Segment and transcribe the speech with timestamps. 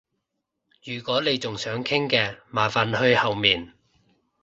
[0.83, 3.71] 如果你仲想傾嘅，麻煩去後面